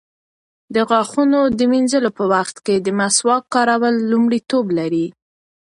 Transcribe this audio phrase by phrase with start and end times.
[0.75, 5.05] د غاښونو د مینځلو په وخت کې د مسواک کارول لومړیتوب لري.